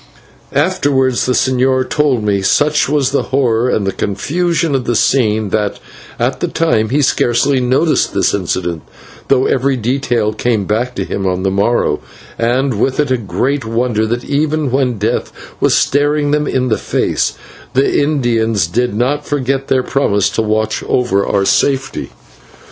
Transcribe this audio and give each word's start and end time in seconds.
Afterwards 0.55 1.27
the 1.27 1.33
señor 1.33 1.87
told 1.87 2.23
me, 2.23 2.41
such 2.41 2.89
was 2.89 3.11
the 3.11 3.21
horror 3.29 3.69
and 3.69 3.95
confusion 3.97 4.73
of 4.73 4.85
the 4.85 4.95
scene, 4.95 5.49
that, 5.49 5.79
at 6.17 6.39
the 6.39 6.47
time, 6.47 6.89
he 6.89 7.03
scarcely 7.03 7.59
noticed 7.61 8.11
this 8.11 8.33
incident, 8.33 8.81
though 9.27 9.45
every 9.45 9.77
detail 9.77 10.33
came 10.33 10.65
back 10.65 10.95
to 10.95 11.03
him 11.03 11.27
on 11.27 11.43
the 11.43 11.51
morrow, 11.51 11.99
and 12.39 12.79
with 12.81 12.99
it 12.99 13.11
a 13.11 13.15
great 13.15 13.63
wonder 13.63 14.07
that 14.07 14.25
even 14.25 14.71
when 14.71 14.97
death 14.97 15.31
was 15.59 15.75
staring 15.75 16.31
them 16.31 16.47
in 16.47 16.69
the 16.69 16.79
face, 16.79 17.33
the 17.75 17.99
Indians 18.01 18.65
did 18.65 18.95
not 18.95 19.23
forget 19.27 19.67
their 19.67 19.83
promise 19.83 20.31
to 20.31 20.41
watch 20.41 20.81
over 20.87 21.23
our 21.23 21.45
safety. 21.45 22.09